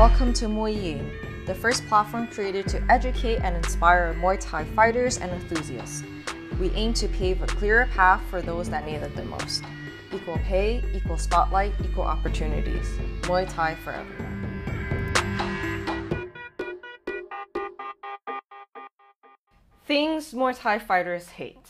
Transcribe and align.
Welcome 0.00 0.32
to 0.32 0.46
Muay 0.46 0.82
Ying, 0.82 1.12
the 1.44 1.54
first 1.54 1.86
platform 1.86 2.26
created 2.26 2.66
to 2.68 2.82
educate 2.90 3.40
and 3.42 3.54
inspire 3.54 4.14
Muay 4.14 4.40
Thai 4.40 4.64
fighters 4.64 5.18
and 5.18 5.30
enthusiasts. 5.30 6.04
We 6.58 6.70
aim 6.70 6.94
to 6.94 7.06
pave 7.06 7.42
a 7.42 7.46
clearer 7.46 7.84
path 7.92 8.22
for 8.30 8.40
those 8.40 8.70
that 8.70 8.86
need 8.86 8.94
it 8.94 9.14
the 9.14 9.26
most. 9.26 9.62
Equal 10.10 10.38
pay, 10.38 10.82
equal 10.94 11.18
spotlight, 11.18 11.74
equal 11.84 12.04
opportunities. 12.04 12.88
Muay 13.24 13.46
Thai 13.52 13.74
for 13.74 13.92
everyone. 13.92 14.30
Things 19.84 20.32
Muay 20.32 20.58
Thai 20.58 20.78
fighters 20.78 21.28
hate. 21.28 21.68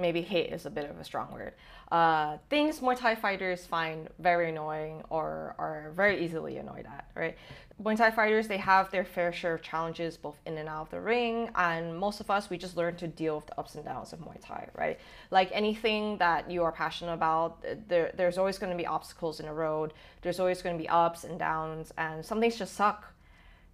Maybe 0.00 0.22
hate 0.22 0.52
is 0.52 0.66
a 0.66 0.70
bit 0.70 0.88
of 0.88 0.98
a 0.98 1.04
strong 1.04 1.30
word. 1.32 1.52
Uh, 1.92 2.38
things 2.48 2.80
Muay 2.80 2.96
Thai 2.96 3.14
fighters 3.16 3.66
find 3.66 4.08
very 4.18 4.50
annoying 4.50 5.02
or 5.10 5.54
are 5.58 5.92
very 5.94 6.24
easily 6.24 6.56
annoyed 6.56 6.86
at, 6.86 7.10
right? 7.14 7.36
Muay 7.82 7.96
Thai 7.96 8.10
fighters, 8.10 8.46
they 8.46 8.58
have 8.58 8.90
their 8.90 9.04
fair 9.04 9.32
share 9.32 9.54
of 9.54 9.62
challenges 9.62 10.16
both 10.16 10.36
in 10.46 10.58
and 10.58 10.68
out 10.68 10.82
of 10.82 10.90
the 10.90 11.00
ring, 11.00 11.50
and 11.54 11.96
most 11.96 12.20
of 12.20 12.30
us, 12.30 12.50
we 12.50 12.58
just 12.58 12.76
learn 12.76 12.94
to 12.96 13.08
deal 13.08 13.36
with 13.36 13.46
the 13.46 13.58
ups 13.58 13.74
and 13.74 13.84
downs 13.84 14.12
of 14.12 14.20
Muay 14.20 14.38
Thai, 14.40 14.68
right? 14.74 14.98
Like 15.30 15.50
anything 15.52 16.18
that 16.18 16.50
you 16.50 16.62
are 16.62 16.72
passionate 16.72 17.14
about, 17.14 17.64
there, 17.88 18.12
there's 18.16 18.38
always 18.38 18.58
going 18.58 18.70
to 18.70 18.76
be 18.76 18.86
obstacles 18.86 19.40
in 19.40 19.46
the 19.46 19.52
road, 19.52 19.92
there's 20.22 20.38
always 20.38 20.60
going 20.62 20.76
to 20.76 20.82
be 20.82 20.88
ups 20.88 21.24
and 21.24 21.38
downs, 21.38 21.92
and 21.96 22.24
some 22.24 22.40
things 22.40 22.56
just 22.56 22.74
suck, 22.74 23.12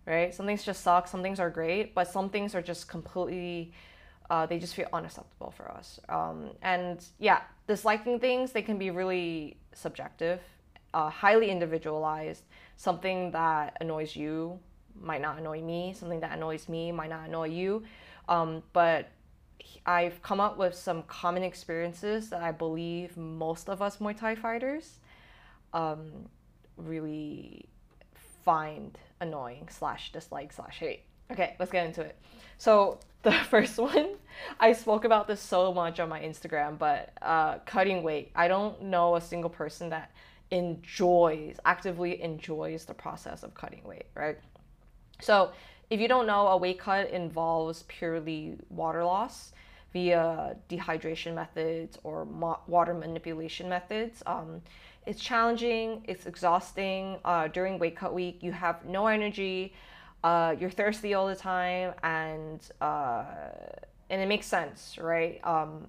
right? 0.07 0.33
Some 0.35 0.47
things 0.47 0.65
just 0.65 0.83
suck, 0.83 1.09
some 1.09 1.23
things 1.23 1.41
are 1.41 1.51
great, 1.51 1.95
but 1.95 2.09
some 2.09 2.31
things 2.31 2.55
are 2.55 2.63
just 2.63 2.89
completely 2.89 3.73
uh, 4.31 4.47
they 4.47 4.59
just 4.59 4.75
feel 4.75 4.89
unacceptable 4.93 5.51
for 5.51 5.71
us. 5.71 6.01
Um, 6.09 6.51
and 6.63 7.05
yeah, 7.19 7.43
disliking 7.67 8.19
things, 8.21 8.53
they 8.53 8.63
can 8.63 8.79
be 8.79 8.91
really 8.91 9.57
subjective, 9.73 10.41
uh, 10.95 11.11
highly 11.11 11.51
individualized. 11.51 12.45
Something 12.77 13.31
that 13.31 13.77
annoys 13.81 14.17
you 14.17 14.59
might 15.01 15.21
not 15.21 15.39
annoy 15.39 15.63
me, 15.63 15.95
something 15.97 16.21
that 16.21 16.37
annoys 16.37 16.69
me 16.69 16.93
might 16.93 17.11
not 17.11 17.29
annoy 17.29 17.49
you. 17.49 17.85
Um, 18.29 18.63
but 18.73 19.11
I've 19.85 20.21
come 20.23 20.41
up 20.41 20.59
with 20.59 20.75
some 20.75 21.03
common 21.05 21.43
experiences 21.43 22.31
that 22.31 22.43
I 22.43 22.53
believe 22.53 23.17
most 23.17 23.69
of 23.69 23.81
us 23.83 23.99
Muay 23.99 24.19
Thai 24.19 24.35
fighters 24.35 24.99
um, 25.73 26.29
really 26.77 27.67
find 28.45 28.99
annoying 29.21 29.69
slash 29.71 30.13
dislike 30.13 30.53
slash 30.53 30.79
hate. 30.79 31.06
Okay, 31.31 31.57
let's 31.59 31.73
get 31.73 31.87
into 31.87 32.03
it. 32.03 32.17
So 32.59 32.99
the 33.23 33.33
first 33.33 33.79
one, 33.79 34.15
I 34.61 34.73
spoke 34.73 35.05
about 35.05 35.27
this 35.27 35.41
so 35.41 35.73
much 35.73 35.99
on 35.99 36.09
my 36.09 36.21
Instagram, 36.21 36.79
but 36.79 37.13
uh, 37.23 37.59
cutting 37.67 38.03
weight. 38.03 38.31
I 38.35 38.49
don't 38.49 38.83
know 38.83 39.17
a 39.17 39.21
single 39.21 39.51
person 39.51 39.89
that 39.91 40.13
enjoys, 40.51 41.57
actively 41.65 42.23
enjoys 42.23 42.85
the 42.85 42.95
process 42.95 43.43
of 43.43 43.55
cutting 43.55 43.83
weight, 43.85 44.07
right? 44.15 44.39
So 45.21 45.51
if 45.91 46.01
you 46.01 46.09
don't 46.09 46.27
know, 46.27 46.49
a 46.49 46.57
weight 46.57 46.79
cut 46.79 47.11
involves 47.11 47.85
purely 47.89 48.59
water 48.71 49.05
loss 49.05 49.53
via 49.93 50.57
dehydration 50.69 51.35
methods 51.35 51.99
or 52.05 52.25
mo- 52.27 52.61
water 52.67 52.95
manipulation 52.95 53.69
methods. 53.69 54.23
Um, 54.27 54.61
it's 55.07 55.21
challenging, 55.21 56.05
it's 56.07 56.27
exhausting. 56.27 57.19
Uh, 57.25 57.49
during 57.49 57.79
weight 57.79 57.97
cut 57.97 58.13
week, 58.13 58.43
you 58.43 58.53
have 58.53 58.85
no 58.85 59.07
energy 59.07 59.73
uh, 60.27 60.57
you're 60.59 60.71
thirsty 60.71 61.15
all 61.15 61.29
the 61.29 61.37
time 61.37 61.95
and 62.03 62.61
uh, 62.81 63.23
and 64.11 64.21
it 64.21 64.27
makes 64.27 64.47
sense 64.47 64.99
right? 65.01 65.39
Um, 65.45 65.87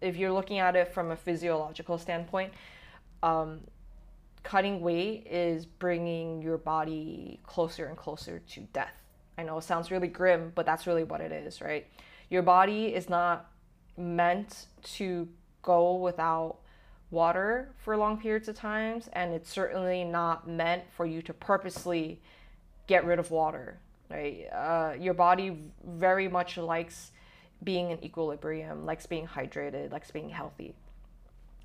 if 0.00 0.16
you're 0.16 0.32
looking 0.32 0.60
at 0.60 0.76
it 0.76 0.94
from 0.94 1.10
a 1.10 1.16
physiological 1.16 1.98
standpoint 1.98 2.52
um, 3.24 3.62
cutting 4.44 4.80
weight 4.80 5.26
is 5.28 5.66
bringing 5.66 6.40
your 6.40 6.56
body 6.56 7.40
closer 7.44 7.86
and 7.86 7.96
closer 7.96 8.38
to 8.50 8.60
death. 8.72 8.94
I 9.36 9.42
know 9.42 9.58
it 9.58 9.64
sounds 9.64 9.90
really 9.90 10.06
grim 10.06 10.52
but 10.54 10.64
that's 10.64 10.86
really 10.86 11.02
what 11.02 11.20
it 11.20 11.32
is 11.32 11.60
right? 11.60 11.88
Your 12.30 12.42
body 12.42 12.94
is 12.94 13.08
not 13.08 13.50
meant 13.96 14.66
to 14.98 15.28
go 15.62 15.96
without 15.96 16.58
water 17.10 17.74
for 17.76 17.96
long 17.96 18.20
periods 18.20 18.46
of 18.46 18.54
times 18.54 19.08
and 19.14 19.34
it's 19.34 19.50
certainly 19.50 20.04
not 20.04 20.46
meant 20.46 20.84
for 20.96 21.06
you 21.06 21.22
to 21.22 21.34
purposely 21.34 22.20
get 22.86 23.04
rid 23.04 23.18
of 23.18 23.30
water, 23.30 23.78
right? 24.10 24.46
Uh, 24.52 24.94
your 24.98 25.14
body 25.14 25.58
very 25.86 26.28
much 26.28 26.56
likes 26.56 27.12
being 27.62 27.90
in 27.90 28.04
equilibrium, 28.04 28.84
likes 28.84 29.06
being 29.06 29.26
hydrated, 29.26 29.92
likes 29.92 30.10
being 30.10 30.28
healthy. 30.28 30.74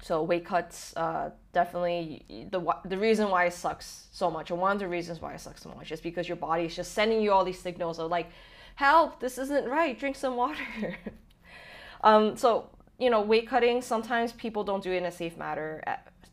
So 0.02 0.24
weight 0.24 0.46
cuts, 0.46 0.96
uh, 0.96 1.32
definitely 1.52 2.24
the 2.52 2.62
the 2.86 2.98
reason 2.98 3.30
why 3.30 3.46
it 3.46 3.54
sucks 3.54 4.08
so 4.12 4.32
much, 4.32 4.50
and 4.50 4.60
one 4.60 4.72
of 4.72 4.80
the 4.80 4.88
reasons 4.88 5.22
why 5.22 5.34
it 5.34 5.42
sucks 5.42 5.62
so 5.62 5.74
much, 5.76 5.92
is 5.92 6.00
because 6.00 6.28
your 6.28 6.38
body 6.38 6.64
is 6.64 6.76
just 6.76 6.94
sending 6.94 7.22
you 7.22 7.34
all 7.34 7.44
these 7.44 7.60
signals 7.60 8.00
of 8.00 8.10
like, 8.10 8.30
help, 8.76 9.20
this 9.20 9.38
isn't 9.38 9.68
right, 9.68 10.00
drink 10.00 10.16
some 10.16 10.38
water. 10.38 10.96
um, 12.02 12.38
so 12.38 12.70
you 12.98 13.10
know, 13.10 13.22
weight 13.22 13.48
cutting 13.48 13.82
sometimes 13.82 14.32
people 14.34 14.64
don't 14.64 14.84
do 14.84 14.92
it 14.92 14.98
in 14.98 15.06
a 15.06 15.12
safe 15.12 15.38
manner, 15.38 15.82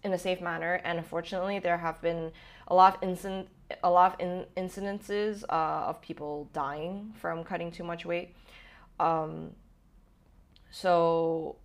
in 0.06 0.12
a 0.12 0.18
safe 0.18 0.40
manner, 0.40 0.80
and 0.84 0.98
unfortunately, 0.98 1.58
there 1.58 1.76
have 1.76 2.00
been 2.00 2.30
a 2.68 2.74
lot 2.74 2.96
of 2.96 3.02
incident, 3.02 3.48
a 3.82 3.90
lot 3.90 4.14
of 4.14 4.20
in, 4.20 4.46
incidences 4.56 5.44
uh, 5.50 5.90
of 5.90 6.00
people 6.00 6.48
dying 6.52 7.12
from 7.20 7.44
cutting 7.44 7.70
too 7.70 7.84
much 7.84 8.06
weight. 8.06 8.34
Um, 9.00 9.50
so, 10.70 11.56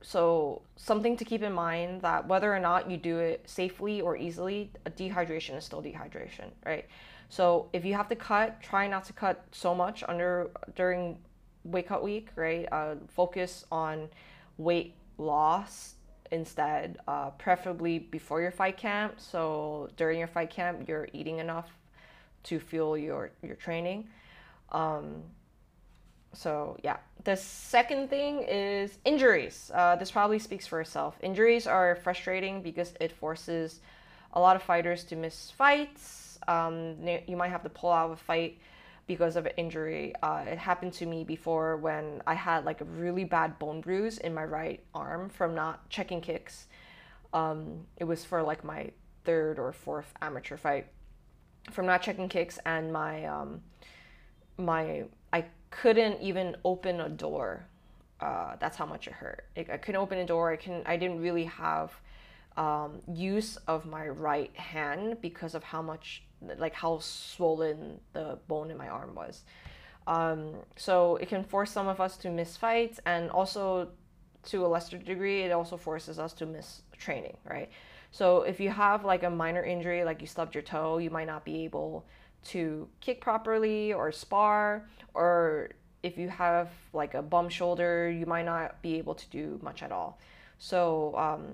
so 0.00 0.62
something 0.76 1.16
to 1.16 1.24
keep 1.24 1.42
in 1.42 1.52
mind 1.52 2.02
that 2.02 2.26
whether 2.26 2.54
or 2.54 2.60
not 2.60 2.90
you 2.90 2.96
do 2.96 3.18
it 3.18 3.42
safely 3.44 4.00
or 4.00 4.16
easily, 4.16 4.70
dehydration 4.96 5.56
is 5.56 5.64
still 5.64 5.82
dehydration, 5.82 6.50
right? 6.64 6.86
So 7.28 7.68
if 7.72 7.84
you 7.84 7.94
have 7.94 8.08
to 8.08 8.16
cut, 8.16 8.62
try 8.62 8.86
not 8.86 9.04
to 9.06 9.12
cut 9.12 9.44
so 9.50 9.74
much 9.74 10.04
under 10.06 10.50
during 10.76 11.18
weight 11.64 11.88
cut 11.88 12.02
week, 12.02 12.28
right? 12.36 12.68
Uh, 12.70 12.94
focus 13.08 13.64
on 13.72 14.08
weight 14.58 14.94
loss 15.18 15.94
instead, 16.30 16.98
uh, 17.06 17.30
preferably 17.30 17.98
before 17.98 18.40
your 18.40 18.50
fight 18.50 18.76
camp. 18.76 19.14
So 19.18 19.88
during 19.96 20.18
your 20.18 20.28
fight 20.28 20.50
camp, 20.50 20.88
you're 20.88 21.08
eating 21.12 21.38
enough 21.38 21.68
to 22.44 22.60
fuel 22.60 22.96
your 22.96 23.30
your 23.42 23.56
training. 23.56 24.08
Um, 24.70 25.22
so 26.32 26.76
yeah, 26.82 26.96
the 27.24 27.36
second 27.36 28.10
thing 28.10 28.44
is 28.48 28.98
injuries. 29.04 29.70
Uh, 29.74 29.96
this 29.96 30.10
probably 30.10 30.38
speaks 30.38 30.66
for 30.66 30.80
itself. 30.80 31.16
Injuries 31.22 31.66
are 31.66 31.96
frustrating 31.96 32.62
because 32.62 32.92
it 33.00 33.12
forces 33.12 33.80
a 34.32 34.40
lot 34.40 34.56
of 34.56 34.62
fighters 34.62 35.04
to 35.04 35.16
miss 35.16 35.50
fights. 35.52 36.38
Um, 36.48 36.96
you 37.26 37.36
might 37.36 37.50
have 37.50 37.62
to 37.62 37.70
pull 37.70 37.90
out 37.90 38.06
of 38.06 38.12
a 38.12 38.16
fight 38.16 38.58
because 39.06 39.36
of 39.36 39.46
an 39.46 39.52
injury. 39.56 40.14
Uh, 40.22 40.44
it 40.46 40.58
happened 40.58 40.92
to 40.94 41.06
me 41.06 41.24
before 41.24 41.76
when 41.76 42.22
I 42.26 42.34
had 42.34 42.64
like 42.64 42.80
a 42.80 42.84
really 42.84 43.24
bad 43.24 43.58
bone 43.58 43.80
bruise 43.80 44.18
in 44.18 44.34
my 44.34 44.44
right 44.44 44.82
arm 44.94 45.28
from 45.28 45.54
not 45.54 45.88
checking 45.90 46.20
kicks. 46.20 46.66
Um, 47.32 47.86
it 47.96 48.04
was 48.04 48.24
for 48.24 48.42
like 48.42 48.64
my 48.64 48.90
third 49.24 49.58
or 49.58 49.72
fourth 49.72 50.12
amateur 50.22 50.56
fight 50.56 50.86
from 51.70 51.86
not 51.86 52.02
checking 52.02 52.28
kicks 52.28 52.58
and 52.66 52.92
my 52.92 53.24
um, 53.24 53.60
my 54.58 55.04
I 55.32 55.46
couldn't 55.70 56.20
even 56.20 56.56
open 56.64 57.00
a 57.00 57.08
door. 57.08 57.66
Uh, 58.20 58.56
that's 58.60 58.76
how 58.76 58.86
much 58.86 59.06
it 59.06 59.12
hurt. 59.12 59.46
I, 59.56 59.66
I 59.72 59.76
couldn't 59.76 60.00
open 60.00 60.18
a 60.18 60.26
door. 60.26 60.52
I 60.52 60.56
can 60.56 60.82
I 60.86 60.96
didn't 60.96 61.20
really 61.20 61.44
have 61.44 61.92
um, 62.56 63.00
use 63.12 63.56
of 63.66 63.84
my 63.84 64.06
right 64.06 64.54
hand 64.56 65.20
because 65.20 65.54
of 65.54 65.64
how 65.64 65.82
much 65.82 66.22
like 66.58 66.74
how 66.74 66.98
swollen 66.98 68.00
the 68.12 68.38
bone 68.48 68.70
in 68.70 68.76
my 68.76 68.88
arm 68.88 69.14
was. 69.14 69.44
Um, 70.06 70.56
so 70.76 71.16
it 71.16 71.28
can 71.28 71.44
force 71.44 71.70
some 71.70 71.88
of 71.88 72.00
us 72.00 72.16
to 72.18 72.30
miss 72.30 72.56
fights, 72.56 73.00
and 73.06 73.30
also 73.30 73.88
to 74.44 74.66
a 74.66 74.68
lesser 74.68 74.98
degree, 74.98 75.42
it 75.42 75.52
also 75.52 75.76
forces 75.76 76.18
us 76.18 76.32
to 76.34 76.46
miss 76.46 76.82
training, 76.98 77.36
right? 77.48 77.70
So 78.10 78.42
if 78.42 78.60
you 78.60 78.70
have 78.70 79.04
like 79.04 79.22
a 79.22 79.30
minor 79.30 79.64
injury, 79.64 80.04
like 80.04 80.20
you 80.20 80.26
stubbed 80.26 80.54
your 80.54 80.62
toe, 80.62 80.98
you 80.98 81.10
might 81.10 81.26
not 81.26 81.44
be 81.44 81.64
able 81.64 82.04
to 82.44 82.86
kick 83.00 83.20
properly 83.20 83.92
or 83.92 84.12
spar, 84.12 84.86
or 85.14 85.70
if 86.02 86.18
you 86.18 86.28
have 86.28 86.68
like 86.92 87.14
a 87.14 87.22
bum 87.22 87.48
shoulder, 87.48 88.10
you 88.10 88.26
might 88.26 88.44
not 88.44 88.80
be 88.82 88.96
able 88.98 89.14
to 89.14 89.28
do 89.30 89.58
much 89.62 89.82
at 89.82 89.90
all. 89.90 90.18
So 90.58 91.16
um, 91.16 91.46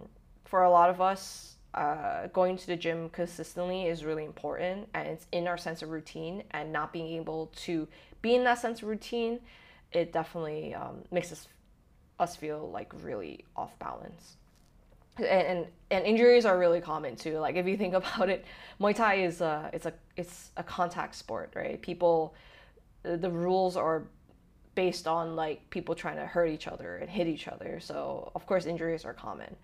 for 0.44 0.65
a 0.65 0.70
lot 0.70 0.91
of 0.91 1.00
us, 1.00 1.55
uh, 1.75 2.26
going 2.28 2.56
to 2.56 2.67
the 2.67 2.76
gym 2.76 3.08
consistently 3.11 3.87
is 3.87 4.05
really 4.05 4.25
important 4.25 4.88
and 4.94 5.06
it's 5.06 5.26
in 5.32 5.46
our 5.46 5.56
sense 5.56 5.82
of 5.82 5.90
routine 5.90 6.43
and 6.50 6.72
not 6.72 6.93
being 6.93 7.06
able 7.17 7.46
to 7.55 7.87
be 8.22 8.34
in 8.34 8.44
that 8.44 8.58
sense 8.58 8.82
of 8.82 8.88
routine 8.88 9.38
it 9.93 10.12
definitely 10.12 10.75
um, 10.75 11.02
makes 11.11 11.32
us 11.32 11.49
us 12.20 12.37
feel 12.37 12.70
like 12.70 12.93
really 13.02 13.44
off 13.56 13.76
balance. 13.78 14.37
And, 15.17 15.26
and, 15.26 15.67
and 15.90 16.05
injuries 16.05 16.44
are 16.44 16.58
really 16.58 16.81
common 16.81 17.17
too. 17.17 17.38
Like 17.38 17.56
if 17.56 17.67
you 17.67 17.76
think 17.76 17.94
about 18.00 18.28
it 18.28 18.44
muay 18.81 18.94
thai 18.94 19.14
is 19.14 19.40
a 19.40 19.70
it's 19.72 19.87
a 19.87 19.93
it's 20.17 20.50
a 20.56 20.62
contact 20.62 21.14
sport 21.14 21.52
right? 21.56 21.81
People 21.81 22.34
the 23.02 23.31
rules 23.31 23.76
are 23.76 24.05
based 24.75 25.08
on 25.08 25.34
like 25.34 25.69
people 25.70 25.94
trying 25.94 26.17
to 26.17 26.26
hurt 26.26 26.46
each 26.46 26.69
other 26.69 26.96
and 26.96 27.11
hit 27.11 27.26
each 27.26 27.49
other. 27.49 27.81
So 27.81 28.31
of 28.34 28.46
course 28.46 28.67
injuries 28.67 29.05
are 29.05 29.14
common 29.14 29.56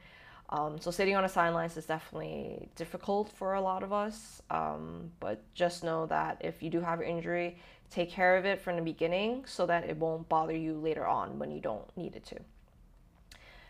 Um, 0.49 0.81
so 0.81 0.91
sitting 0.91 1.17
on 1.17 1.23
the 1.23 1.29
sidelines 1.29 1.77
is 1.77 1.87
definitely 1.87 2.69
difficult 2.77 3.31
for 3.33 3.55
a 3.55 3.61
lot 3.61 3.83
of 3.83 3.93
us. 3.93 4.41
Um, 4.51 5.11
but 5.19 5.43
just 5.55 5.83
know 5.83 6.07
that 6.07 6.39
if 6.41 6.63
you 6.63 6.71
do 6.71 6.81
have 6.81 7.01
an 7.01 7.07
injury, 7.07 7.59
take 7.91 8.11
care 8.11 8.37
of 8.37 8.45
it 8.45 8.61
from 8.61 8.77
the 8.77 8.83
beginning 8.83 9.45
so 9.47 9.67
that 9.67 9.85
it 9.89 9.97
won't 9.97 10.29
bother 10.29 10.57
you 10.57 10.75
later 10.75 11.07
on 11.07 11.39
when 11.39 11.51
you 11.51 11.61
don't 11.61 11.97
need 11.97 12.15
it 12.15 12.25
to. 12.27 12.37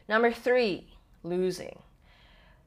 Number 0.08 0.31
three, 0.31 0.87
losing. 1.23 1.78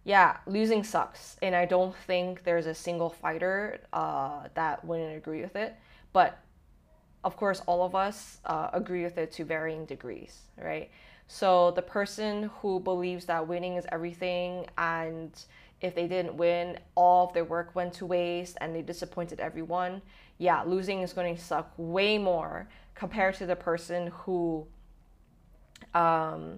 Yeah, 0.04 0.38
losing 0.48 0.84
sucks, 0.84 1.38
and 1.42 1.54
I 1.54 1.66
don't 1.66 1.96
think 1.96 2.44
there's 2.44 2.66
a 2.66 2.74
single 2.74 3.10
fighter 3.10 3.82
uh, 3.94 4.48
that 4.56 4.84
wouldn't 4.84 5.16
agree 5.16 5.42
with 5.42 5.56
it. 5.56 5.76
But 6.14 6.40
of 7.24 7.36
course, 7.36 7.62
all 7.68 7.84
of 7.84 7.96
us 7.96 8.40
uh, 8.46 8.70
agree 8.74 9.04
with 9.04 9.18
it 9.18 9.32
to 9.34 9.44
varying 9.44 9.86
degrees, 9.86 10.40
right? 10.58 10.90
So 11.32 11.70
the 11.70 11.84
person 11.84 12.50
who 12.60 12.80
believes 12.80 13.26
that 13.26 13.48
winning 13.48 13.76
is 13.76 13.86
everything 13.92 14.66
and 14.80 15.32
if 15.80 15.94
they 15.94 16.08
didn't 16.08 16.34
win, 16.34 16.80
all 16.96 17.28
of 17.28 17.34
their 17.36 17.46
work 17.46 17.76
went 17.76 17.94
to 17.94 18.08
waste 18.08 18.58
and 18.60 18.76
they 18.76 18.82
disappointed 18.82 19.40
everyone, 19.40 20.02
yeah, 20.40 20.64
losing 20.64 21.04
is 21.04 21.14
going 21.14 21.36
to 21.36 21.42
suck 21.42 21.72
way 21.78 22.18
more 22.18 22.68
compared 22.96 23.36
to 23.36 23.46
the 23.46 23.56
person 23.56 24.08
who 24.08 24.66
um, 25.94 26.58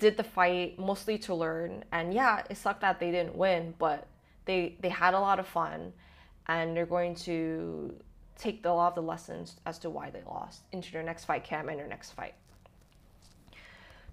did 0.00 0.16
the 0.16 0.24
fight 0.24 0.76
mostly 0.76 1.16
to 1.18 1.32
learn. 1.32 1.84
And 1.92 2.12
yeah, 2.12 2.42
it 2.50 2.56
sucked 2.56 2.80
that 2.80 2.98
they 2.98 3.12
didn't 3.12 3.36
win, 3.36 3.74
but 3.78 4.08
they 4.46 4.76
they 4.80 4.88
had 4.88 5.14
a 5.14 5.20
lot 5.20 5.38
of 5.38 5.46
fun 5.46 5.92
and 6.48 6.76
they're 6.76 6.86
going 6.86 7.14
to 7.14 7.94
take 8.36 8.66
a 8.66 8.68
lot 8.68 8.88
of 8.88 8.94
the 8.96 9.02
lessons 9.02 9.60
as 9.64 9.78
to 9.78 9.90
why 9.90 10.10
they 10.10 10.22
lost 10.26 10.64
into 10.72 10.90
their 10.90 11.04
next 11.04 11.24
fight 11.24 11.44
camp 11.44 11.68
and 11.68 11.78
their 11.78 11.86
next 11.86 12.10
fight. 12.10 12.34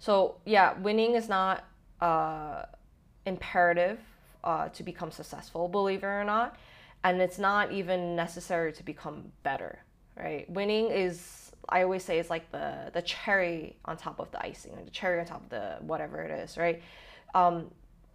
So 0.02 0.38
yeah, 0.46 0.74
winning 0.80 1.14
is 1.14 1.30
not 1.30 1.64
uh, 2.02 2.64
imperative 3.28 4.00
uh, 4.44 4.70
to 4.70 4.82
become 4.82 5.12
successful, 5.12 5.68
believe 5.68 6.02
it 6.04 6.08
or 6.08 6.24
not, 6.24 6.58
and 7.04 7.22
it's 7.22 7.38
not 7.38 7.72
even 7.72 8.16
necessary 8.16 8.74
to 8.74 8.84
become 8.84 9.32
better. 9.44 9.78
Right? 10.18 10.50
Winning 10.50 10.88
is, 10.88 11.52
I 11.70 11.84
always 11.84 12.04
say, 12.04 12.18
is 12.18 12.32
like 12.32 12.52
the 12.52 12.90
the 12.92 13.04
cherry 13.04 13.78
on 13.86 13.96
top 13.96 14.20
of 14.20 14.32
the 14.32 14.44
icing, 14.44 14.74
or 14.74 14.84
the 14.84 14.90
cherry 14.90 15.20
on 15.20 15.28
top 15.28 15.44
of 15.44 15.50
the 15.50 15.78
whatever 15.82 16.20
it 16.24 16.32
is. 16.32 16.58
Right? 16.58 16.82
Um, 17.36 17.70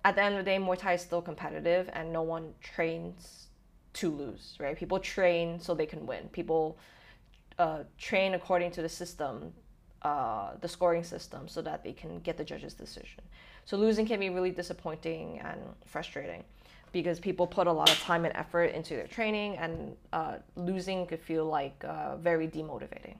at 0.04 0.16
the 0.16 0.22
end 0.22 0.34
of 0.34 0.44
the 0.44 0.50
day, 0.50 0.58
Muay 0.58 0.76
Thai 0.76 0.94
is 0.94 1.02
still 1.02 1.22
competitive, 1.22 1.88
and 1.92 2.12
no 2.12 2.22
one 2.22 2.52
trains 2.60 3.46
to 3.92 4.10
lose. 4.10 4.56
Right? 4.58 4.76
People 4.76 4.98
train 4.98 5.60
so 5.60 5.72
they 5.72 5.86
can 5.86 6.04
win. 6.04 6.30
People 6.32 6.78
uh, 7.60 7.84
train 7.96 8.34
according 8.34 8.72
to 8.72 8.82
the 8.82 8.88
system 8.88 9.52
uh, 10.02 10.50
the 10.60 10.68
scoring 10.68 11.02
system 11.02 11.48
so 11.48 11.62
that 11.62 11.82
they 11.82 11.92
can 11.92 12.20
get 12.20 12.36
the 12.36 12.44
judge's 12.44 12.74
decision. 12.74 13.22
So 13.64 13.76
losing 13.76 14.06
can 14.06 14.20
be 14.20 14.30
really 14.30 14.50
disappointing 14.50 15.40
and 15.40 15.60
frustrating 15.84 16.44
because 16.92 17.18
people 17.20 17.46
put 17.46 17.66
a 17.66 17.72
lot 17.72 17.90
of 17.90 17.98
time 18.00 18.24
and 18.24 18.34
effort 18.36 18.66
into 18.66 18.94
their 18.94 19.06
training, 19.06 19.56
and 19.58 19.96
uh, 20.12 20.36
losing 20.54 21.06
could 21.06 21.20
feel 21.20 21.44
like 21.44 21.84
uh, 21.84 22.16
very 22.16 22.48
demotivating. 22.48 23.16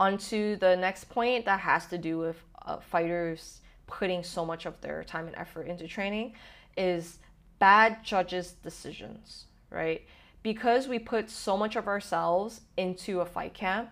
Onto 0.00 0.56
the 0.56 0.74
next 0.76 1.04
point 1.04 1.44
that 1.44 1.60
has 1.60 1.86
to 1.86 1.98
do 1.98 2.18
with 2.18 2.36
uh, 2.66 2.78
fighters 2.78 3.60
putting 3.86 4.22
so 4.22 4.44
much 4.44 4.66
of 4.66 4.80
their 4.80 5.04
time 5.04 5.26
and 5.26 5.36
effort 5.36 5.66
into 5.66 5.86
training 5.86 6.34
is 6.76 7.18
bad 7.58 8.04
judges' 8.04 8.52
decisions, 8.52 9.44
right? 9.70 10.02
Because 10.42 10.88
we 10.88 10.98
put 10.98 11.30
so 11.30 11.56
much 11.56 11.76
of 11.76 11.86
ourselves 11.86 12.62
into 12.76 13.20
a 13.20 13.26
fight 13.26 13.54
camp, 13.54 13.90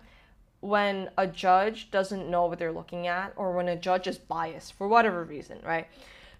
when 0.67 1.09
a 1.17 1.25
judge 1.25 1.89
doesn't 1.91 2.29
know 2.29 2.45
what 2.45 2.59
they're 2.59 2.73
looking 2.73 3.07
at 3.07 3.31
or 3.37 3.53
when 3.53 3.69
a 3.69 3.75
judge 3.75 4.05
is 4.05 4.17
biased 4.17 4.73
for 4.73 4.87
whatever 4.87 5.23
reason, 5.23 5.57
right? 5.63 5.87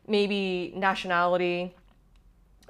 Maybe 0.05 0.73
nationality 0.75 1.73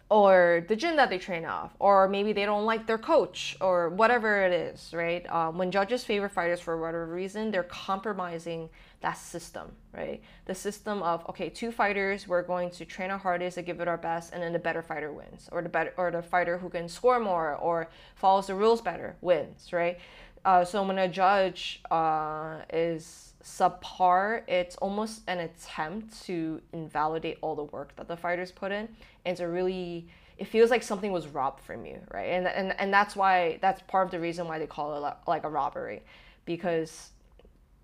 or 0.09 0.63
the 0.69 0.75
gym 0.75 0.95
that 0.95 1.09
they 1.09 1.17
train 1.17 1.43
off, 1.43 1.75
or 1.79 2.07
maybe 2.07 2.31
they 2.31 2.45
don't 2.45 2.65
like 2.65 2.87
their 2.87 2.97
coach 2.97 3.57
or 3.59 3.89
whatever 3.89 4.41
it 4.45 4.53
is, 4.53 4.93
right? 4.93 5.29
Um, 5.29 5.57
when 5.57 5.69
judges 5.69 6.03
favor 6.05 6.29
fighters 6.29 6.61
for 6.61 6.77
whatever 6.77 7.07
reason, 7.07 7.51
they're 7.51 7.63
compromising 7.63 8.69
that 9.01 9.17
system, 9.17 9.73
right? 9.93 10.21
The 10.45 10.55
system 10.55 11.03
of 11.03 11.27
okay, 11.29 11.49
two 11.49 11.71
fighters, 11.71 12.25
we're 12.27 12.43
going 12.43 12.69
to 12.71 12.85
train 12.85 13.11
our 13.11 13.17
hardest 13.17 13.55
to 13.55 13.63
give 13.63 13.81
it 13.81 13.87
our 13.87 13.97
best, 13.97 14.31
and 14.33 14.41
then 14.41 14.53
the 14.53 14.59
better 14.59 14.81
fighter 14.81 15.11
wins, 15.11 15.49
or 15.51 15.61
the 15.61 15.69
better 15.69 15.93
or 15.97 16.09
the 16.09 16.21
fighter 16.21 16.57
who 16.57 16.69
can 16.69 16.87
score 16.87 17.19
more 17.19 17.55
or 17.55 17.89
follows 18.15 18.47
the 18.47 18.55
rules 18.55 18.81
better 18.81 19.17
wins, 19.21 19.73
right? 19.73 19.99
Uh, 20.45 20.63
so 20.63 20.83
when 20.83 20.97
a 20.97 21.07
judge 21.07 21.81
uh, 21.91 22.57
is 22.71 23.33
subpar, 23.43 24.43
it's 24.47 24.75
almost 24.77 25.21
an 25.27 25.39
attempt 25.39 26.23
to 26.23 26.61
invalidate 26.73 27.37
all 27.41 27.55
the 27.55 27.63
work 27.63 27.95
that 27.95 28.07
the 28.07 28.17
fighters 28.17 28.51
put 28.51 28.71
in, 28.71 28.89
and 29.25 29.37
to 29.37 29.45
really, 29.45 30.07
it 30.37 30.45
feels 30.47 30.69
like 30.69 30.83
something 30.83 31.11
was 31.11 31.27
robbed 31.27 31.61
from 31.61 31.85
you, 31.85 31.99
right? 32.13 32.27
And 32.27 32.47
and 32.47 32.79
and 32.79 32.93
that's 32.93 33.15
why 33.15 33.57
that's 33.61 33.81
part 33.83 34.05
of 34.05 34.11
the 34.11 34.19
reason 34.19 34.47
why 34.47 34.59
they 34.59 34.67
call 34.67 35.05
it 35.05 35.13
like 35.27 35.43
a 35.43 35.49
robbery, 35.49 36.03
because 36.45 37.11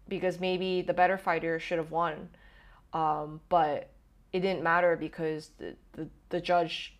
because 0.07 0.39
maybe 0.39 0.81
the 0.81 0.93
better 0.93 1.17
fighter 1.17 1.59
should 1.59 1.77
have 1.77 1.91
won, 1.91 2.29
um, 2.93 3.39
but 3.49 3.89
it 4.33 4.41
didn't 4.41 4.63
matter 4.63 4.95
because 4.95 5.51
the, 5.59 5.75
the 5.93 6.07
the 6.29 6.41
judge 6.41 6.95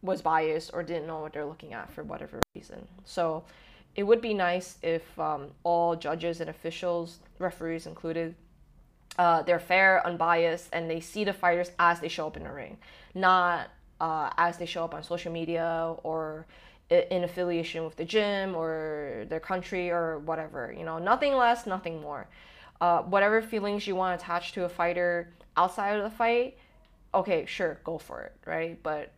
was 0.00 0.22
biased 0.22 0.70
or 0.72 0.82
didn't 0.82 1.06
know 1.06 1.20
what 1.20 1.32
they're 1.32 1.46
looking 1.46 1.72
at 1.72 1.92
for 1.92 2.04
whatever 2.04 2.40
reason. 2.54 2.86
So 3.04 3.44
it 3.98 4.06
would 4.06 4.20
be 4.20 4.32
nice 4.32 4.78
if 4.80 5.18
um, 5.18 5.48
all 5.64 5.96
judges 5.96 6.40
and 6.40 6.48
officials, 6.48 7.18
referees 7.40 7.84
included, 7.84 8.36
uh, 9.18 9.42
they're 9.42 9.58
fair, 9.58 10.06
unbiased, 10.06 10.68
and 10.72 10.88
they 10.88 11.00
see 11.00 11.24
the 11.24 11.32
fighters 11.32 11.72
as 11.80 11.98
they 11.98 12.06
show 12.06 12.28
up 12.28 12.36
in 12.36 12.44
the 12.44 12.52
ring, 12.52 12.78
not 13.16 13.70
uh, 14.00 14.30
as 14.38 14.56
they 14.56 14.66
show 14.66 14.84
up 14.84 14.94
on 14.94 15.02
social 15.02 15.32
media 15.32 15.96
or 16.04 16.46
in 16.90 17.24
affiliation 17.24 17.84
with 17.84 17.96
the 17.96 18.04
gym 18.04 18.54
or 18.54 19.26
their 19.30 19.40
country 19.40 19.90
or 19.90 20.20
whatever. 20.20 20.72
You 20.78 20.84
know, 20.84 20.98
nothing 20.98 21.34
less, 21.34 21.66
nothing 21.66 22.00
more. 22.00 22.28
Uh, 22.80 23.02
whatever 23.02 23.42
feelings 23.42 23.84
you 23.88 23.96
want 23.96 24.16
to 24.16 24.24
attach 24.24 24.52
to 24.52 24.64
a 24.64 24.68
fighter 24.68 25.32
outside 25.56 25.96
of 25.96 26.04
the 26.04 26.16
fight, 26.16 26.56
okay, 27.14 27.46
sure, 27.46 27.80
go 27.82 27.98
for 27.98 28.22
it, 28.22 28.36
right? 28.46 28.80
But 28.80 29.10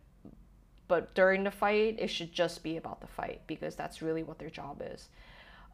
but 0.91 1.15
during 1.15 1.45
the 1.45 1.51
fight, 1.51 1.95
it 1.99 2.09
should 2.09 2.33
just 2.33 2.63
be 2.63 2.75
about 2.75 2.99
the 2.99 3.07
fight 3.07 3.39
because 3.47 3.75
that's 3.75 4.01
really 4.01 4.23
what 4.23 4.37
their 4.37 4.49
job 4.49 4.83
is. 4.85 5.07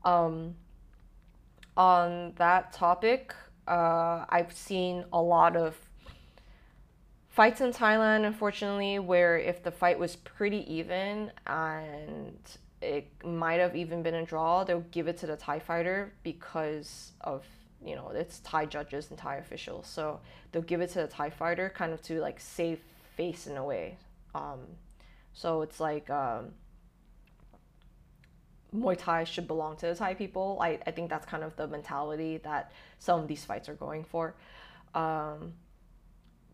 Um, 0.05 0.53
on 1.75 2.33
that 2.35 2.71
topic, 2.71 3.33
uh, 3.67 4.25
I've 4.29 4.53
seen 4.53 5.05
a 5.11 5.19
lot 5.19 5.55
of 5.55 5.75
fights 7.29 7.61
in 7.61 7.71
Thailand, 7.71 8.27
unfortunately, 8.27 8.99
where 8.99 9.39
if 9.39 9.63
the 9.63 9.71
fight 9.71 9.97
was 9.97 10.17
pretty 10.17 10.71
even 10.71 11.31
and 11.47 12.37
it 12.83 13.11
might 13.25 13.59
have 13.59 13.75
even 13.75 14.03
been 14.03 14.13
a 14.13 14.23
draw, 14.23 14.63
they'll 14.63 14.85
give 14.91 15.07
it 15.07 15.17
to 15.17 15.25
the 15.25 15.35
Thai 15.35 15.57
fighter 15.57 16.13
because 16.21 17.13
of 17.21 17.43
you 17.83 17.95
know 17.95 18.11
it's 18.13 18.39
Thai 18.41 18.67
judges 18.67 19.09
and 19.09 19.17
Thai 19.17 19.37
officials. 19.37 19.87
So 19.87 20.19
they'll 20.51 20.61
give 20.61 20.81
it 20.81 20.91
to 20.91 20.99
the 20.99 21.07
Thai 21.07 21.31
fighter, 21.31 21.73
kind 21.75 21.91
of 21.91 22.03
to 22.03 22.21
like 22.21 22.39
save 22.39 22.81
face 23.15 23.47
in 23.47 23.57
a 23.57 23.65
way. 23.65 23.97
Um, 24.35 24.59
so 25.37 25.61
it's 25.61 25.79
like 25.79 26.09
um, 26.09 26.53
Muay 28.75 28.97
Thai 28.97 29.23
should 29.23 29.45
belong 29.45 29.77
to 29.77 29.85
the 29.85 29.93
Thai 29.93 30.15
people. 30.15 30.57
I, 30.59 30.79
I 30.87 30.89
think 30.89 31.11
that's 31.11 31.27
kind 31.27 31.43
of 31.43 31.55
the 31.55 31.67
mentality 31.67 32.37
that 32.39 32.71
some 32.97 33.19
of 33.19 33.27
these 33.27 33.45
fights 33.45 33.69
are 33.69 33.75
going 33.75 34.03
for. 34.03 34.33
Um, 34.95 35.53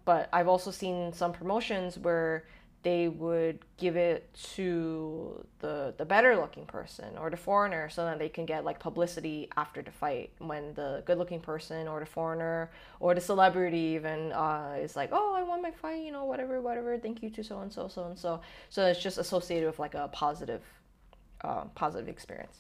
but 0.04 0.28
I've 0.34 0.50
also 0.50 0.70
seen 0.70 1.14
some 1.14 1.32
promotions 1.32 1.98
where 1.98 2.44
they 2.84 3.08
would 3.08 3.60
give 3.78 3.96
it 3.96 4.32
to 4.56 5.46
the 5.60 5.94
the 5.98 6.06
better 6.06 6.36
looking 6.36 6.66
person 6.66 7.18
or 7.18 7.30
the 7.30 7.38
foreigner 7.38 7.90
so 7.90 8.04
that 8.06 8.20
they 8.20 8.30
can 8.30 8.46
get 8.46 8.66
like 8.66 8.80
publicity 8.80 9.50
after 9.56 9.82
the 9.82 9.92
fight 9.92 10.32
when 10.40 10.74
the 10.74 11.02
good 11.06 11.18
looking 11.18 11.40
person 11.40 11.88
or 11.88 12.02
the 12.02 12.06
foreigner 12.06 12.70
or 13.00 13.16
the 13.16 13.22
celebrity 13.22 13.96
even 13.96 14.32
uh, 14.34 14.78
is 14.80 14.96
like 14.96 15.10
oh 15.14 15.34
I 15.34 15.44
won 15.44 15.62
my 15.62 15.72
fight 15.72 16.04
you 16.04 16.12
know 16.12 16.26
whatever 16.26 16.62
whatever 16.62 16.98
thank 16.98 17.24
you 17.24 17.30
to 17.32 17.44
so 17.44 17.60
and 17.60 17.72
so 17.72 17.88
so 17.88 18.06
and 18.06 18.20
so 18.20 18.42
so 18.70 18.86
it's 18.86 19.02
just 19.02 19.18
associated 19.18 19.66
with 19.66 19.80
like 19.80 19.96
a 19.96 20.10
positive 20.10 20.62
uh, 21.42 21.64
positive 21.76 22.10
experience 22.10 22.60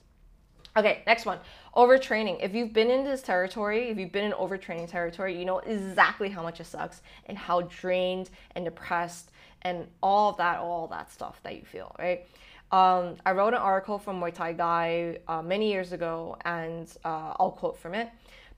Okay, 0.76 1.04
next 1.06 1.28
one. 1.28 1.38
Overtraining. 1.76 2.40
If 2.42 2.56
you've 2.56 2.74
been 2.74 2.90
in 2.90 3.04
this 3.04 3.22
territory, 3.22 3.90
if 3.90 4.00
you've 4.00 4.12
been 4.12 4.26
in 4.26 4.32
overtraining 4.32 4.90
territory, 4.90 5.38
you 5.38 5.46
know 5.46 5.60
exactly 5.60 6.30
how 6.30 6.42
much 6.42 6.60
it 6.60 6.66
sucks 6.66 7.04
and 7.28 7.38
how 7.38 7.62
drained 7.62 8.32
and 8.56 8.66
depressed 8.66 9.30
and 9.64 9.88
all 10.02 10.30
of 10.30 10.38
that, 10.38 10.60
all 10.60 10.88
that 10.88 11.12
stuff 11.12 11.40
that 11.44 11.56
you 11.56 11.64
feel, 11.64 11.96
right? 11.98 12.26
Um, 12.72 13.18
I 13.26 13.34
wrote 13.34 13.54
an 13.54 13.60
article 13.60 14.00
from 14.00 14.20
Muay 14.20 14.34
Thai 14.34 14.54
Guy 14.54 15.20
uh, 15.28 15.42
many 15.42 15.72
years 15.72 15.92
ago, 15.92 16.38
and 16.44 16.88
uh, 17.06 17.34
I'll 17.40 17.52
quote 17.52 17.78
from 17.78 17.94
it. 17.94 18.10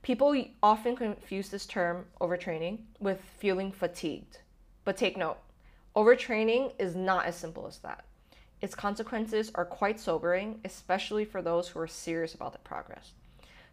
People 0.04 0.36
often 0.64 0.96
confuse 0.96 1.50
this 1.50 1.66
term, 1.66 2.06
overtraining, 2.22 2.80
with 3.00 3.20
feeling 3.40 3.72
fatigued. 3.72 4.38
But 4.86 4.98
take 4.98 5.18
note, 5.18 5.38
overtraining 5.96 6.74
is 6.80 6.96
not 6.96 7.26
as 7.26 7.36
simple 7.36 7.68
as 7.68 7.80
that. 7.80 8.06
Its 8.62 8.74
consequences 8.74 9.52
are 9.56 9.66
quite 9.66 10.00
sobering, 10.00 10.60
especially 10.64 11.26
for 11.26 11.42
those 11.42 11.68
who 11.68 11.80
are 11.80 11.88
serious 11.88 12.36
about 12.36 12.54
their 12.54 12.62
progress. 12.64 13.12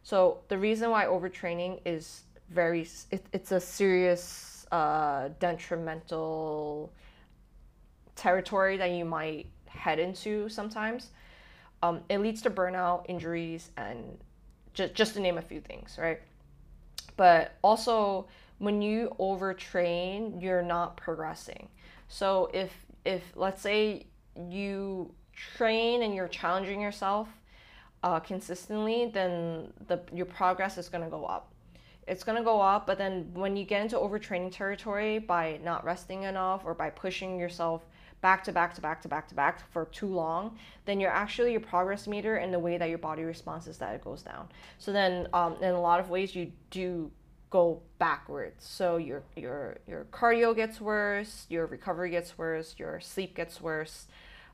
So, 0.03 0.39
the 0.49 0.59
reason 0.59 0.91
why 0.91 1.05
overtraining 1.05 1.81
is 1.85 2.23
very 2.51 2.87
it, 3.11 3.25
it's 3.33 3.53
a 3.53 3.61
serious 3.61 4.67
uh, 4.73 5.29
detrimental 5.39 6.93
territory 8.23 8.77
that 8.77 8.91
you 8.91 9.05
might 9.05 9.47
head 9.67 9.99
into 9.99 10.49
sometimes. 10.49 11.11
Um, 11.83 12.03
it 12.09 12.19
leads 12.19 12.41
to 12.43 12.51
burnout, 12.51 13.05
injuries, 13.09 13.71
and 13.77 14.17
just 14.75 14.95
just 14.95 15.15
to 15.15 15.21
name 15.21 15.39
a 15.39 15.43
few 15.43 15.61
things, 15.61 15.97
right? 15.99 16.21
But 17.17 17.57
also, 17.63 18.29
when 18.59 18.81
you 18.81 19.15
overtrain, 19.19 20.41
you're 20.41 20.63
not 20.63 20.97
progressing. 20.97 21.69
So 22.09 22.49
if 22.55 22.71
if 23.05 23.23
let's 23.35 23.61
say 23.61 24.07
you 24.49 25.13
train 25.57 26.03
and 26.03 26.15
you're 26.15 26.29
challenging 26.29 26.81
yourself 26.81 27.29
uh, 28.05 28.21
consistently, 28.21 29.11
then 29.13 29.73
the 29.89 30.01
your 30.13 30.27
progress 30.27 30.79
is 30.79 30.89
going 30.89 31.03
to 31.03 31.11
go 31.11 31.25
up. 31.25 31.49
It's 32.07 32.25
going 32.25 32.39
to 32.39 32.45
go 32.45 32.61
up, 32.61 32.87
but 32.87 32.99
then 32.99 33.31
when 33.33 33.57
you 33.57 33.65
get 33.65 33.83
into 33.83 33.97
overtraining 33.97 34.53
territory 34.53 35.19
by 35.19 35.61
not 35.63 35.85
resting 35.85 36.23
enough 36.25 36.63
or 36.65 36.75
by 36.75 36.91
pushing 36.91 37.39
yourself 37.39 37.83
back 38.23 38.45
to 38.45 38.53
back 38.53 38.73
to 38.75 38.81
back 38.81 39.03
to 39.03 39.09
back 39.09 39.29
to 39.29 39.35
back 39.35 39.71
for 39.73 39.85
too 39.87 40.07
long, 40.07 40.57
then 40.87 41.01
you're 41.01 41.11
actually 41.11 41.53
your 41.53 41.61
progress 41.61 42.07
meter 42.07 42.37
and 42.37 42.55
the 42.55 42.59
way 42.59 42.79
that 42.79 42.89
your 42.89 42.99
body 42.99 43.25
responds 43.25 43.67
is 43.67 43.77
that 43.79 43.95
it 43.95 44.03
goes 44.03 44.23
down. 44.23 44.49
So 44.79 44.93
then, 44.93 45.29
um, 45.35 45.57
in 45.61 45.75
a 45.75 45.81
lot 45.81 46.01
of 46.01 46.09
ways, 46.09 46.35
you 46.35 46.53
do 46.71 47.11
go 47.51 47.83
backwards. 47.99 48.65
So 48.65 48.97
your 48.97 49.25
your 49.37 49.77
your 49.87 50.07
cardio 50.11 50.57
gets 50.57 50.81
worse, 50.81 51.47
your 51.51 51.67
recovery 51.67 52.11
gets 52.11 52.39
worse, 52.39 52.77
your 52.79 53.01
sleep 53.01 53.37
gets 53.37 53.61
worse. 53.61 54.07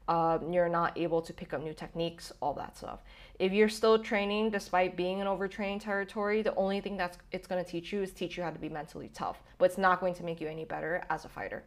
Um, 0.08 0.54
you're 0.54 0.70
not 0.70 0.96
able 0.96 1.20
to 1.20 1.34
pick 1.34 1.52
up 1.52 1.62
new 1.62 1.74
techniques, 1.74 2.32
all 2.40 2.54
that 2.54 2.78
stuff. 2.78 3.00
If 3.38 3.52
you're 3.52 3.68
still 3.68 3.98
training 3.98 4.48
despite 4.48 4.96
being 4.96 5.18
in 5.18 5.26
overtraining 5.26 5.82
territory, 5.82 6.40
the 6.40 6.54
only 6.54 6.80
thing 6.80 6.96
that's 6.96 7.18
it's 7.30 7.46
going 7.46 7.62
to 7.62 7.70
teach 7.70 7.92
you 7.92 8.02
is 8.02 8.12
teach 8.12 8.38
you 8.38 8.42
how 8.42 8.50
to 8.50 8.58
be 8.58 8.70
mentally 8.70 9.10
tough, 9.12 9.42
but 9.58 9.66
it's 9.66 9.76
not 9.76 10.00
going 10.00 10.14
to 10.14 10.24
make 10.24 10.40
you 10.40 10.48
any 10.48 10.64
better 10.64 11.04
as 11.10 11.26
a 11.26 11.28
fighter 11.28 11.62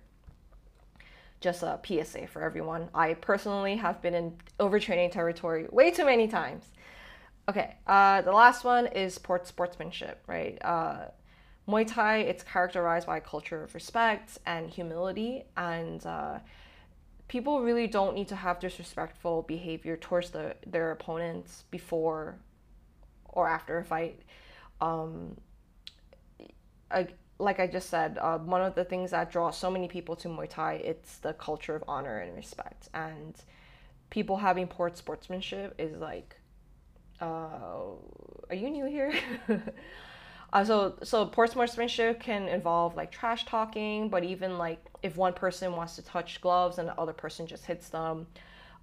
just 1.41 1.63
a 1.63 1.79
PSA 1.83 2.27
for 2.27 2.41
everyone. 2.41 2.89
I 2.93 3.15
personally 3.15 3.75
have 3.75 4.01
been 4.01 4.13
in 4.13 4.38
overtraining 4.60 5.12
territory 5.12 5.67
way 5.71 5.91
too 5.91 6.05
many 6.05 6.27
times. 6.27 6.71
Okay, 7.50 7.75
uh, 7.88 8.21
the 8.21 8.31
last 8.31 8.63
one 8.63 8.88
is 8.88 9.15
sport 9.15 9.48
sportsmanship, 9.48 10.24
right? 10.27 10.57
Uh, 10.63 11.05
Muay 11.67 11.86
Thai, 11.86 12.19
it's 12.19 12.43
characterized 12.43 13.07
by 13.07 13.17
a 13.17 13.21
culture 13.21 13.63
of 13.63 13.74
respect 13.74 14.38
and 14.45 14.69
humility, 14.69 15.43
and 15.57 16.05
uh, 16.05 16.39
people 17.27 17.62
really 17.62 17.88
don't 17.88 18.15
need 18.15 18.27
to 18.27 18.36
have 18.36 18.60
disrespectful 18.60 19.41
behavior 19.43 19.98
towards 19.98 20.29
the, 20.29 20.55
their 20.67 20.91
opponents 20.91 21.63
before 21.71 22.38
or 23.29 23.48
after 23.48 23.79
a 23.79 23.83
fight. 23.83 24.19
Um, 24.79 25.38
like 27.41 27.60
I 27.60 27.67
just 27.67 27.89
said, 27.89 28.17
uh, 28.19 28.38
one 28.38 28.62
of 28.62 28.75
the 28.75 28.86
things 28.86 29.12
that 29.12 29.31
draws 29.31 29.57
so 29.57 29.69
many 29.71 29.88
people 29.88 30.15
to 30.17 30.27
Muay 30.27 30.48
Thai, 30.48 30.74
it's 30.75 31.17
the 31.17 31.33
culture 31.33 31.75
of 31.75 31.83
honor 31.88 32.19
and 32.19 32.36
respect. 32.36 32.89
And 32.93 33.36
people 34.10 34.38
having 34.38 34.67
poor 34.67 34.91
sportsmanship 34.93 35.74
is 35.79 35.98
like, 35.98 36.36
uh, 37.19 37.25
are 38.50 38.55
you 38.55 38.69
new 38.69 38.86
here? 38.86 39.13
uh, 40.53 40.63
so, 40.63 40.95
so 41.03 41.25
poor 41.25 41.48
sportsmanship 41.48 42.19
can 42.19 42.48
involve 42.48 42.95
like 42.95 43.12
trash 43.12 43.45
talking, 43.45 44.10
but 44.10 44.24
even 44.24 44.57
like 44.57 44.86
if 45.01 45.17
one 45.17 45.33
person 45.33 45.75
wants 45.75 45.95
to 45.95 46.03
touch 46.03 46.41
gloves 46.41 46.77
and 46.77 46.88
the 46.88 47.00
other 47.00 47.13
person 47.13 47.48
just 47.48 47.65
hits 47.65 47.89
them, 47.89 48.27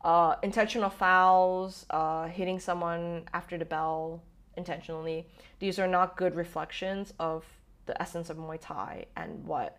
uh, 0.03 0.35
intentional 0.43 0.91
fouls, 0.91 1.87
uh, 1.91 2.27
hitting 2.27 2.59
someone 2.59 3.25
after 3.33 3.57
the 3.57 3.65
bell 3.65 4.23
intentionally. 4.57 5.27
These 5.61 5.79
are 5.79 5.87
not 5.87 6.17
good 6.17 6.35
reflections 6.35 7.13
of 7.21 7.45
the 7.89 8.01
essence 8.01 8.31
of 8.31 8.37
Muay 8.37 8.59
Thai 8.61 9.07
and 9.17 9.45
what 9.45 9.79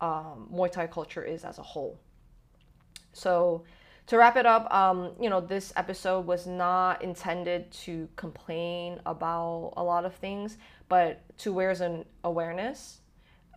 um, 0.00 0.48
Muay 0.50 0.72
Thai 0.72 0.86
culture 0.86 1.22
is 1.22 1.44
as 1.44 1.58
a 1.58 1.62
whole. 1.62 2.00
So, 3.12 3.64
to 4.06 4.16
wrap 4.16 4.36
it 4.36 4.46
up, 4.46 4.72
um, 4.74 5.12
you 5.20 5.28
know, 5.28 5.40
this 5.40 5.72
episode 5.76 6.26
was 6.26 6.46
not 6.46 7.02
intended 7.02 7.70
to 7.84 8.08
complain 8.16 9.00
about 9.06 9.74
a 9.76 9.84
lot 9.84 10.04
of 10.04 10.14
things, 10.14 10.56
but 10.88 11.22
to 11.38 11.52
raise 11.52 11.80
an 11.80 12.04
awareness 12.24 13.00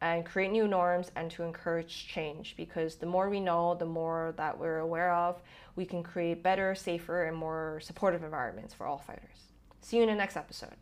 and 0.02 0.26
create 0.26 0.52
new 0.52 0.68
norms 0.68 1.12
and 1.16 1.32
to 1.32 1.44
encourage 1.44 2.08
change 2.08 2.56
because 2.58 2.96
the 2.96 3.06
more 3.06 3.30
we 3.30 3.40
know, 3.40 3.74
the 3.74 3.86
more 3.86 4.34
that 4.38 4.60
we're 4.60 4.80
aware 4.80 5.14
of, 5.14 5.42
we 5.76 5.86
can 5.86 6.04
create 6.04 6.44
better, 6.44 6.76
safer, 6.76 7.24
and 7.24 7.38
more 7.38 7.80
supportive 7.82 8.24
environments 8.24 8.74
for 8.74 8.86
all 8.86 8.98
fighters. 8.98 9.54
See 9.82 9.98
you 9.98 10.04
in 10.04 10.10
the 10.10 10.16
next 10.16 10.36
episode. 10.36 10.74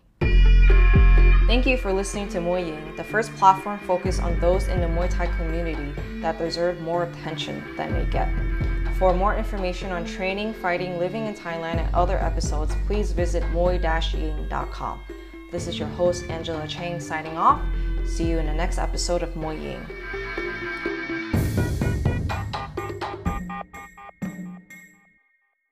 Thank 1.51 1.65
you 1.65 1.75
for 1.75 1.91
listening 1.91 2.29
to 2.29 2.37
Muay 2.37 2.67
Ying, 2.67 2.95
the 2.95 3.03
first 3.03 3.35
platform 3.35 3.77
focused 3.79 4.23
on 4.23 4.39
those 4.39 4.69
in 4.69 4.79
the 4.79 4.87
Muay 4.87 5.09
Thai 5.09 5.25
community 5.35 5.93
that 6.21 6.37
deserve 6.37 6.79
more 6.79 7.03
attention 7.03 7.75
than 7.75 7.91
they 7.91 8.09
get. 8.09 8.29
For 8.97 9.13
more 9.13 9.35
information 9.35 9.91
on 9.91 10.05
training, 10.05 10.53
fighting, 10.53 10.97
living 10.97 11.25
in 11.25 11.33
Thailand, 11.33 11.85
and 11.85 11.93
other 11.93 12.17
episodes, 12.17 12.73
please 12.87 13.11
visit 13.11 13.43
muay-ying.com. 13.51 15.01
This 15.51 15.67
is 15.67 15.77
your 15.77 15.89
host, 15.89 16.23
Angela 16.29 16.65
Chang, 16.69 17.01
signing 17.01 17.37
off. 17.37 17.61
See 18.05 18.29
you 18.29 18.39
in 18.39 18.45
the 18.45 18.53
next 18.53 18.77
episode 18.77 19.21
of 19.21 19.33
Muay 19.33 19.61
Ying. 19.61 19.85